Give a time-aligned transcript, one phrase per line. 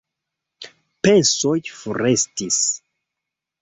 [1.09, 2.61] Pensoj forestis.